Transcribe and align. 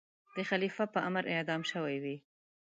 د 0.35 0.37
خلیفه 0.49 0.83
په 0.93 0.99
امر 1.07 1.23
اعدام 1.33 1.61
شوی 1.71 1.97
وي. 2.03 2.17